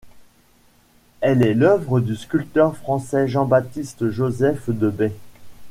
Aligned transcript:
Elle 1.19 1.43
est 1.45 1.53
l'œuvre 1.53 1.99
du 1.99 2.15
sculpteur 2.15 2.75
français 2.75 3.27
Jean 3.27 3.45
Baptiste 3.45 4.09
Joseph 4.09 4.67
De 4.71 4.89
Bay. 4.89 5.13